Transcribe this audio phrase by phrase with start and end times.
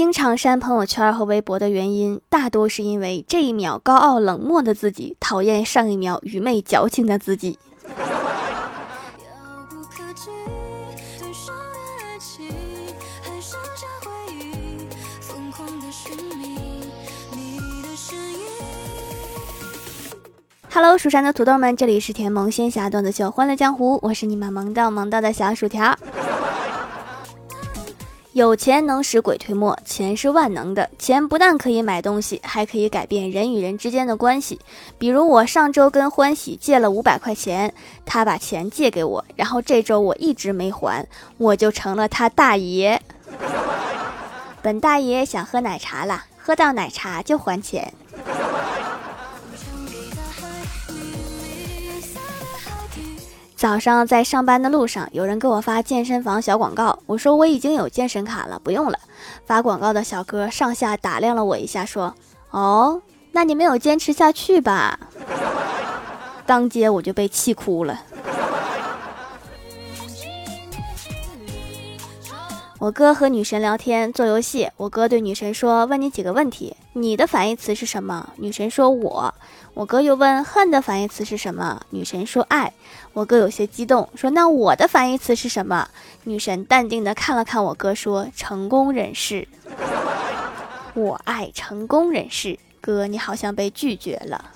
[0.00, 7.58] 经常删朋友圈和微博的原因，大多是因为这一秒高傲冷漠的自己讨厌上一秒愚昧矫情的自己。
[20.72, 25.94] Hello，蜀山的土豆们，这里是甜萌仙侠段子秀《欢乐江湖》，我是你们萌到萌到的小薯条。
[28.32, 30.88] 有钱能使鬼推磨，钱是万能的。
[31.00, 34.60] 钱不但可以买东西，还可以改变人与人之间的关系。
[34.98, 37.74] 比如我上周跟欢喜借了五百块钱，
[38.06, 41.04] 他把钱借给我，然后这周我一直没还，
[41.38, 43.02] 我就成了他大爷。
[44.62, 47.92] 本大爷想喝奶茶了，喝到奶茶就还钱。
[53.60, 58.98] 早上在上班的路上，有人给我发健身房小广告，我说我已经有健身卡了，不用了。
[59.44, 62.14] 发广告的小哥上下打量了我一下，说
[62.52, 63.02] ：“哦，
[63.32, 64.98] 那你没有坚持下去吧？”
[66.46, 68.00] 当街我就被气哭了。
[72.78, 79.34] 我哥和女神聊天做游戏，我哥对女神说：“问你几个问题，你的反义词是什么？”女神说：“我。”
[79.74, 82.72] 我哥又问：“恨的反义词是什么？”女神说：“爱。”
[83.12, 85.88] 我哥有些激动，说：“那我的反义词是什么？”
[86.24, 89.48] 女神淡定的看了看我哥，说：“成功人士。
[90.94, 94.50] ”我爱成功人士，哥，你好像被拒绝了。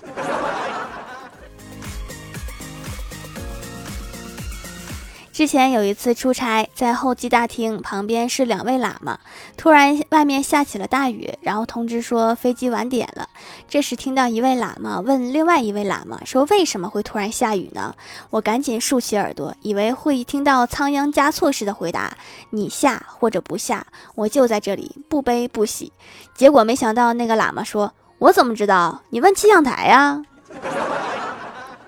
[5.35, 9.19] 之前有一次出差，在候机大厅旁边是两位喇嘛，
[9.57, 13.27] 突然外面下起了大雨，然后通知说飞机晚点了。
[13.67, 17.93] 这时听到一位喇嘛问另外一位喇嘛说：“为什么会突然下雨呢？”
[18.31, 22.15] 我赶紧竖起耳朵，以为会听到仓央嘉措式的回答
[22.51, 25.91] ：“你下或者不下，我就在这里，不悲不喜。”
[26.33, 29.01] 结果没想到那个喇嘛说：“我怎么知道？
[29.09, 30.23] 你问气象台呀。”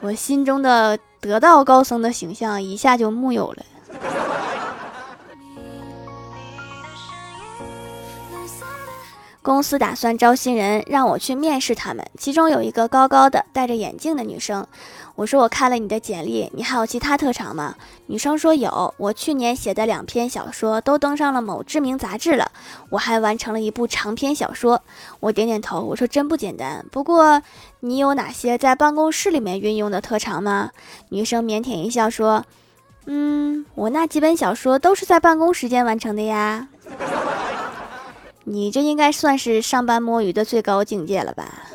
[0.01, 0.99] 我心中的。
[1.19, 3.65] 得道高僧的形象一下就木有了。
[9.47, 12.05] 公司打算招新人，让我去面试他们。
[12.17, 14.67] 其中有一个高高的、戴着眼镜的女生。
[15.15, 17.73] 我说：“我看了你的简历，你还有其他特长吗？”
[18.07, 22.51] 女生说：“有，我去年写的两篇小说都登上了某知名杂志了。
[22.89, 24.81] 我还完成了一部长篇小说。”
[25.21, 26.85] 我点点头，我说：“真不简单。
[26.91, 27.41] 不过，
[27.79, 30.71] 你有哪些在办公室里面运用的特长吗？”
[31.07, 32.43] 女生腼腆一笑说
[33.07, 36.67] ：“嗯，我那几本小说都是在办公时间完成的呀。”
[38.49, 41.67] 你这应该算是上班摸鱼的最高境界了吧？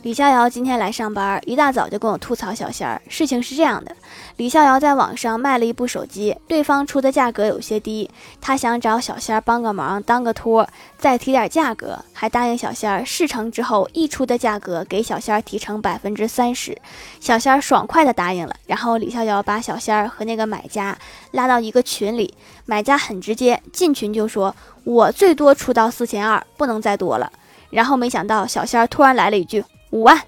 [0.00, 3.02] 李逍遥今天来上班，一大早就跟我吐槽小仙儿。
[3.10, 3.94] 事情是这样的。
[4.36, 10.68] 李逍遥在网上卖了一部手机，对方出的价格有些低，他想找小仙儿帮个忙，当个托，
[10.98, 16.76] 再提点价格，还答应小仙儿事成之后一出的价格给小仙儿提成百分之三十。
[17.20, 20.98] 小仙儿爽快的答应了，然后李逍遥把小仙儿和那个买家
[21.30, 22.34] 拉到一个群里，
[22.66, 27.30] 买家很直接，进群就说：“我最多出到四千二，不能再多了。”
[27.70, 30.20] 然后没想到小仙儿突然来了一句：“五万。”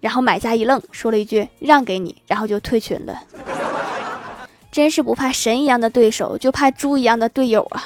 [0.00, 3.22] 然后买家一愣，说了一句“让给你”，然后就退群了。
[4.72, 7.84] 真是不怕神一样的对手，就怕猪一样的队友啊！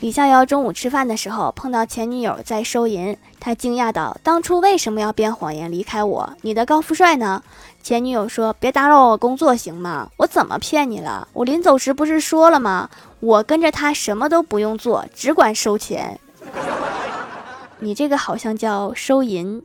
[0.00, 6.32] 李逍遥中午吃饭的时候碰到前女友在收银，他惊讶道：“当初为什么要编谎言离开我？
[6.42, 7.40] 你的高富帅呢？”
[7.84, 10.10] 前女友说：“别打扰我工作行吗？
[10.16, 11.28] 我怎么骗你了？
[11.32, 12.90] 我临走时不是说了吗？
[13.20, 16.18] 我跟着他什么都不用做，只管收钱。”
[17.82, 19.60] 你这个好像叫收银。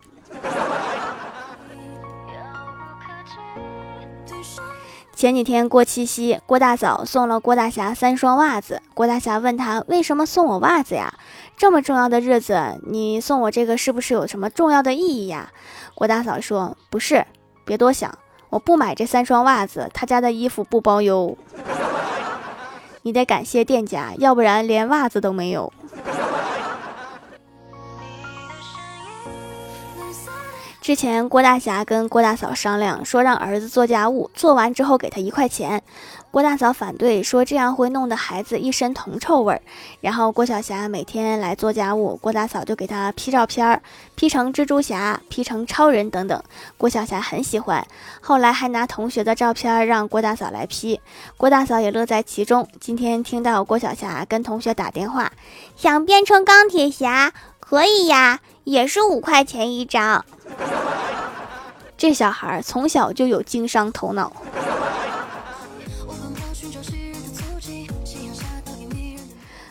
[5.13, 8.81] 前几天过七夕，郭大嫂送了郭大侠三双袜子。
[8.95, 11.13] 郭大侠问他为什么送我袜子呀？
[11.55, 15.51] 这么重要的日子，你送我这个是不是有什么重要的意义呀？
[15.93, 17.23] 郭大嫂说不是，
[17.65, 18.17] 别多想，
[18.49, 21.37] 我不买这三双袜子，他家的衣服不包邮。
[23.03, 25.71] 你得感谢店家，要不然连袜子都没有。
[30.87, 35.83] 之前郭大侠跟郭大嫂商量说，让儿子做家务，做完之后给他一块钱。
[36.31, 39.61] 郭大嫂反对说，这样会弄得孩子一身铜臭味儿。
[39.99, 43.81] 然后郭晓霞每天来做家务，郭大嫂就给他 P 照片儿
[44.15, 46.41] ，P 成蜘蛛侠，P 成超人等等。
[46.77, 47.85] 郭晓霞很喜欢，
[48.21, 51.01] 后来还拿同学的照片让郭大嫂来 P，
[51.35, 52.65] 郭大嫂也乐在其中。
[52.79, 55.33] 今天听到郭晓霞跟同学打电话，
[55.75, 60.25] 想变成钢铁侠，可以呀，也是五块钱一张。
[61.95, 64.33] 这小孩儿从小就有经商头脑。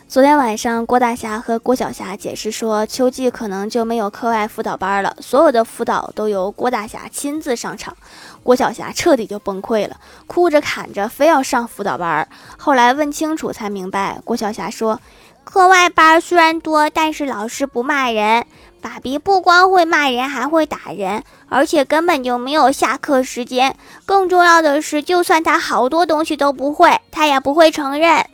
[0.07, 7.95] 昨天晚上，郭大侠和郭晓霞解释说，秋季可能就没有课外辅导班了，所有的辅导都由郭大侠亲自上场。
[8.41, 12.27] 郭晓霞彻底就崩溃了，哭着喊着非要上辅导班。
[12.57, 14.99] 后来问清楚才明白，郭晓霞说，
[15.43, 18.43] 课外班虽然多，但是老师不骂人，
[18.87, 23.75] 爸比不光会骂人，还会打人，而且根本就没有下课时间。
[24.05, 28.25] 更重要的是，就算他好多东西都不会，他也不会承认。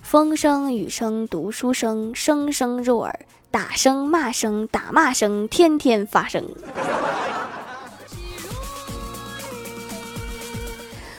[0.00, 3.12] 风声雨声读书声，声声入耳；
[3.50, 6.48] 打声骂声打骂声，天天发生。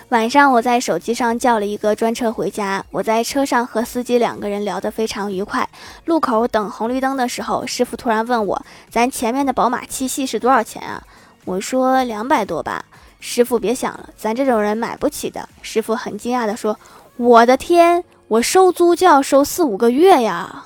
[0.09, 5.69] 晚上我在手机上叫了一个专车回家，我在车上和司机两个人聊得非常愉快。
[6.05, 11.03] 路口等红绿灯的时候，师傅突然问我：“咱前面的宝马七系是多少钱啊？”
[11.45, 12.83] 我说：“两百多吧。”
[13.21, 15.47] 师傅别想了，咱这种人买不起的。
[15.61, 16.75] 师傅很惊讶地说
[17.17, 20.63] ：“我的天！”我收租就要收四五个月呀，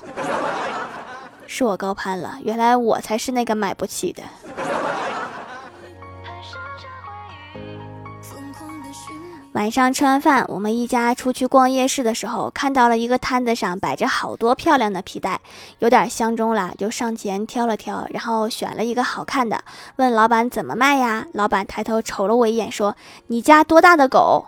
[1.48, 4.22] 是我高攀了，原来我才是那个买不起的。
[9.54, 15.40] 晚上吃完饭，我们一家出去逛夜市的时候，看到了一个摊子上摆着好多漂亮的皮带，
[15.78, 19.64] 有点相中了，就上前挑了挑，然后选了一个好看的，
[19.98, 21.28] 问老板怎么卖呀？
[21.34, 22.96] 老板抬头瞅了我一眼，说
[23.28, 24.48] ：“你家多大的狗？”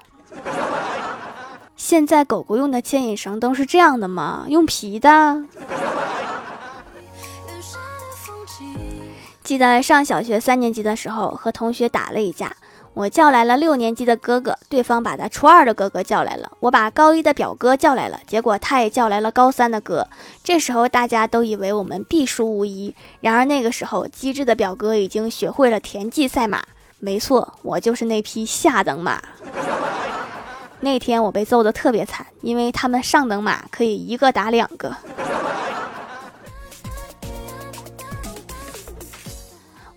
[1.78, 4.46] 现在狗狗用的牵引绳都是这样的吗？
[4.48, 5.44] 用皮的。
[9.44, 12.56] 记得上小学三年级的时候，和同学打了一架，
[12.96, 20.08] 我叫来了六年级的哥哥，对方把他初二的哥哥叫来了，我把高一的表哥叫来了，结果他也叫来了高三的哥。
[20.42, 26.64] 这时候大家都以为我们必输无疑，然而那个时候机智的表哥已经学会了田忌赛马，
[27.00, 29.22] 没错，我就是那匹下等马。
[30.80, 34.96] 那天我被揍得特别惨，因为他们上等马可以一个打两个。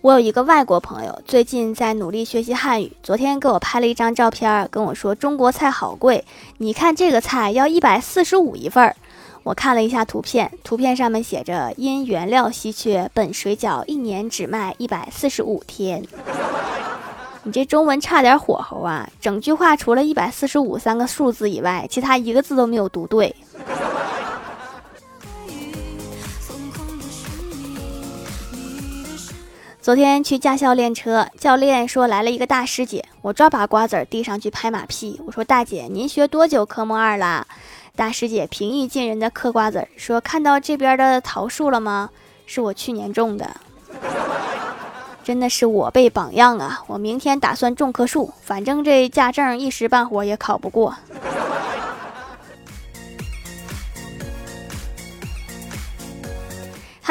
[0.01, 2.89] 我有一个外国朋友，最近在努力学习汉语。
[3.03, 6.23] 昨天给我拍了一张照片，跟我说中国菜好贵，
[6.59, 8.95] 你看这个菜要一百四十五一份儿。
[9.43, 16.01] 我看了一下图片，图片上面写着因原料稀缺，本水饺一年只卖一百四十五天。
[17.43, 19.09] 你这中文差点火候啊！
[19.19, 23.35] 整句话除了一百四十五三个数字以外，其他一个字都没有读对。
[29.81, 37.47] 昨天去驾校练车，教练说来了一个大师姐，我抓把瓜子递上去拍马屁，我说大姐您学多久科目二了？
[37.95, 42.09] 大师姐平易近人的嗑瓜子儿说看到这边的桃树了吗？
[42.45, 43.55] 是我去年种的。
[45.23, 46.83] 真的是我辈榜样啊！
[46.87, 50.93] 我明天打算种棵树，反正这驾证一时半会儿也考不过。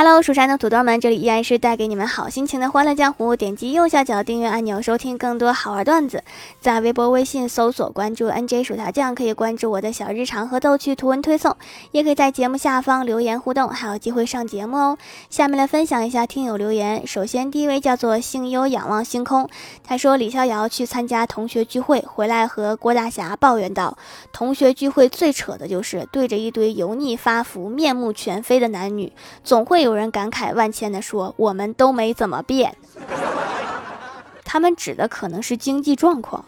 [0.01, 3.35] Hello，蜀山的土豆们，这里依然是带给你们好心情的欢乐江湖。
[3.35, 6.23] 点击右下角订阅按钮，收听更多好玩段子。
[6.61, 11.57] 在微博、微信搜索关注 NJ 薯条酱，可以关注我的小日常和逗趣图文推送，
[11.91, 14.99] 也可以在节目下方留言互动，还有机会上节目哦。
[15.31, 17.05] 下面来分享一下听友留言。
[17.05, 19.49] 首先，第一位叫做星优仰望星空，
[19.83, 23.99] 他说李逍遥去参加同学聚会回来，和郭大侠抱怨道
[24.33, 29.13] ：“同学聚会最扯的就是对着一堆油腻发福、面目全非的男女，
[29.43, 32.77] 总会有。”有人感慨万千地说：“我们都没怎么变。”
[34.45, 36.45] 他们指的可能是经济状况。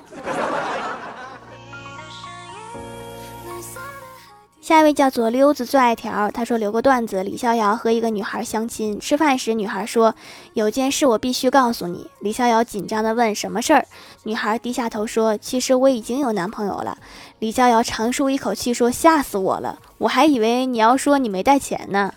[4.60, 10.14] 下一位叫做溜子最爱条，他说留个段子：李逍遥和一个女孩相亲，吃饭时女孩说
[10.54, 13.84] ：“有件事我必须告诉你。”李逍遥紧张地问：“什么事儿？”
[14.22, 16.98] 女孩低下头说：“其实我已经有男朋友了。”
[17.40, 22.14] 李逍遥长舒一口气说：“吓死我了，我还以为你要说你没带钱呢。”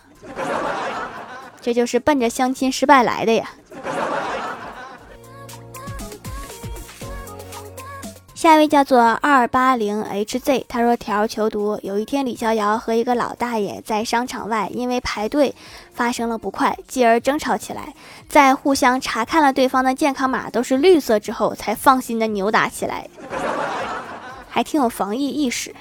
[1.63, 3.50] 这就是奔着相亲失败来的呀！
[8.36, 11.79] 下一位叫做二八零 hz，他说：“条求读。
[11.82, 15.55] 有一天，李逍遥和一个老大爷在商场外因为排队
[15.93, 17.93] 发生了不快，继而争吵起来，
[18.27, 23.08] 在互相查看了对方的健康码都是绿色之后，才放心的扭打起来，
[24.50, 25.74] 还挺有防疫意识。”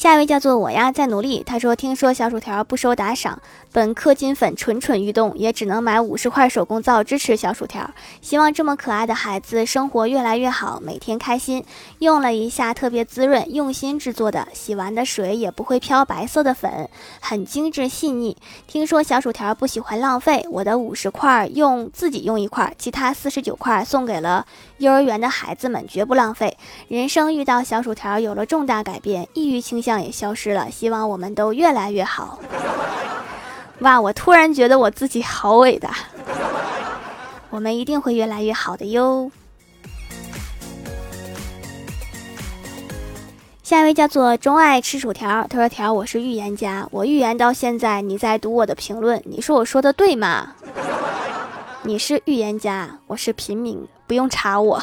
[0.00, 1.42] 下一位叫做我呀，在努力。
[1.44, 3.38] 他说：“听说小薯条不收打赏，
[3.70, 7.90] 本氪金粉蠢蠢欲动，也只能买五十块手工皂支持小薯条。
[8.22, 11.62] 希望这么可爱的孩子生活越来越好，每天开心。
[11.98, 16.88] 用了一下，特别滋润，用心制作的，洗完的水也不会飘白色的粉，
[17.20, 18.38] 很精致细腻。
[18.66, 24.46] 听说小薯条不喜欢浪费，我的五十块用自己用一块，其他四十九块送给了
[24.78, 26.56] 幼儿园的孩子们，绝不浪费。
[26.88, 30.70] 人生遇到小薯条有了重大改变，抑郁倾向也消失了。
[30.70, 32.38] 希望我们都越来越好。
[33.78, 33.98] 哇！
[33.98, 35.96] 我突然觉得我自己好伟大，
[37.48, 39.30] 我们一定会越来越好的哟。
[43.62, 50.54] 下一位叫做钟爱吃薯条，他说：“条，我是预言家，我预言到现在，你在读我的评论，你说我说的对吗？
[51.84, 54.82] 你是预言家，我是平民，不用查我。”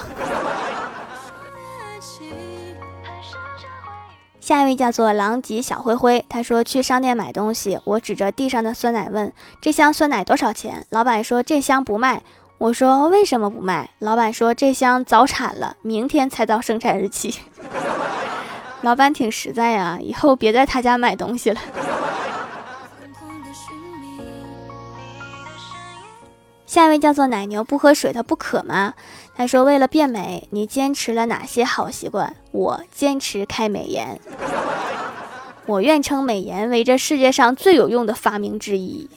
[4.48, 12.22] 下一位叫做狼藉小灰灰，他说去商店买东西，我指着地上的酸奶问：“这箱酸奶多少钱？”老板说：“这箱不卖。”
[12.58, 17.36] 我说：“为什么不卖？”老板说：“这箱早产了，明天才到生产日期。
[18.84, 21.60] ”老板挺实在呀，以后别在他家买东西了。
[26.78, 28.94] 下一位叫做奶牛不喝水，它不渴吗？
[29.36, 34.22] 他说：“为了变美，你坚持了哪些好习惯？”我坚持开美颜。
[35.66, 39.10] 我愿称美颜为这世界上最有用的发明之一。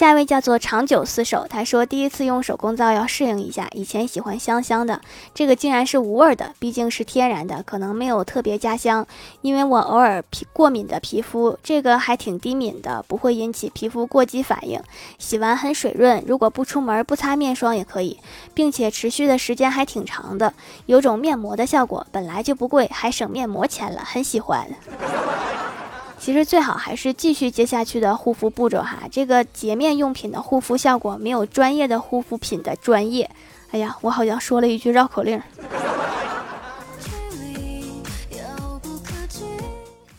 [0.00, 4.98] 下一位叫做长久厮守，他说第一次用手工皂要适应一下，以前喜欢香香的，
[5.34, 9.06] 这个竟然是无味的，毕竟是天然的，可能没有特别加香。
[9.42, 14.82] 因为我偶尔皮过敏的皮肤，这个还挺低敏的，不会引起皮肤过激反应，
[15.18, 16.24] 洗完很水润。
[16.26, 18.18] 如果不出门不擦面霜也可以，
[18.54, 20.54] 并且持续的时间还挺长的，
[20.86, 24.66] 有种面膜的效果，本来就不贵，还省面膜钱了，很喜欢。
[26.20, 33.28] 其实最好还是继续接下去的护肤步骤哈，这个洁面用品的护肤效果没有专业的护肤品的专业。
[33.70, 35.40] 哎呀，我好像说了一句绕口令。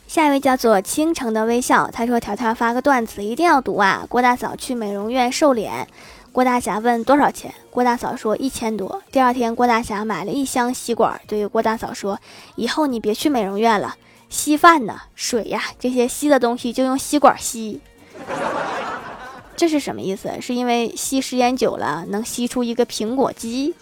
[0.08, 5.86] 下一位叫做倾城的微笑，他说：“条条发个段子一定要读啊！”郭大嫂去美容院瘦脸，
[6.32, 9.00] 郭大侠问多少钱，郭大嫂说一千多。
[9.10, 12.18] 第二天，郭大侠买了一箱吸管，对郭大嫂说
[12.56, 13.94] ：“以后你别去美容院了。”
[14.32, 14.98] 稀饭呢？
[15.14, 17.82] 水呀，这些稀的东西就用吸管吸。
[19.54, 20.30] 这是什么意思？
[20.40, 23.74] 是因为吸时间久了能吸出一个苹果肌？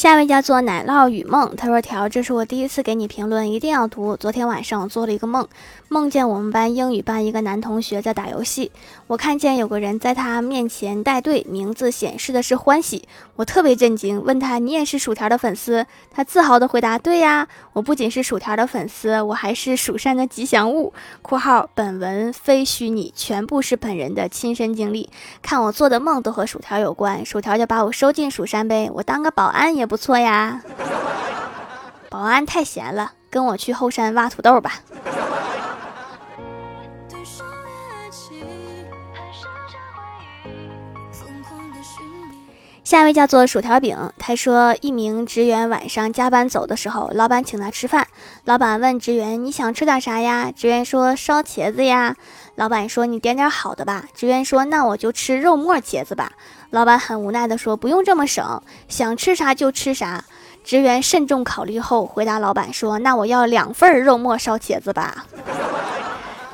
[0.00, 4.16] 下一位叫做奶酪与梦，他说：“条，这是我第一次给你评论，一定要读。
[4.16, 5.46] 昨天晚上我做了一个梦，
[5.90, 8.72] 梦见我们班英语班一个男同学在打游戏，
[9.08, 15.84] 我看见有个人在他面前带队，名字显示的是欢喜，我特别震惊，问他你也是薯条的粉丝？
[16.10, 20.94] 他自豪的回答：对呀，我不仅是薯条的粉丝，我还是蜀山的吉祥物。
[21.20, 25.10] （括号本文非虚拟，全部是本人的亲身经历。
[25.42, 30.62] 看我做的梦都和薯条有关，薯条就把我收进蜀山呗，我当个保安也。”不错呀，
[32.08, 34.74] 保安太闲了，跟我去后山挖土豆吧。
[42.90, 48.08] 下一位叫做薯条饼，他说一名职员晚上加班走的时候，老板请他吃饭。
[48.44, 52.16] 老板问职员：“你想吃点啥呀？”职员说：“烧茄子呀。”
[52.56, 56.32] 老板说：“你点点好的吧。”职员说：“那我就吃肉末茄子吧。”
[56.70, 60.24] 老板很无奈地说：“不用这么省，想吃啥就吃啥。”
[60.64, 65.26] 职员慎重考虑后回答老板说：“那我要两份肉末烧茄子吧。”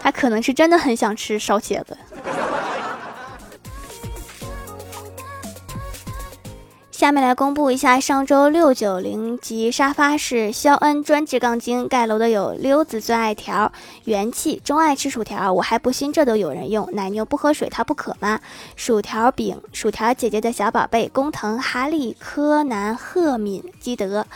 [0.05, 1.97] 他可能是真的很想吃烧茄子。
[7.06, 13.70] 下面来公布一下上周六九零级沙发是肖恩专治杠精盖楼的有溜子最爱条
[14.06, 18.40] 元气钟爱吃薯条我还不信这都有人用奶牛不喝水它不渴吗
[18.75, 24.26] 薯条饼薯条姐姐的小宝贝工藤哈利柯南赫敏基德。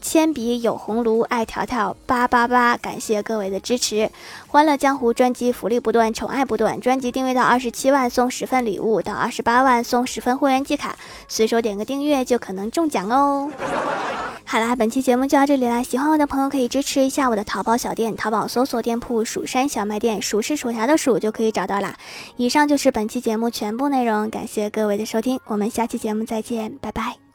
[0.00, 4.10] 铅笔有红炉，爱条条八八八，感谢各位的支持。
[4.46, 6.80] 欢乐江湖专辑福利不断，宠爱不断。
[6.80, 13.50] 专辑定位到二十七万送十份礼物，到二十八万送十份会员季卡，随手点个订阅就可能中奖哦。
[14.46, 15.82] 好啦，本期节目就到这里啦。
[15.82, 21.94] 喜欢我的朋友可以支持一下我的淘宝小店，淘宝搜索店铺“蜀山小卖店”，数是薯条的数就可以找到啦。
[22.36, 27.27] 以上就是本期节目全部内容，感谢各位的收听，我们下期节目再见，拜拜。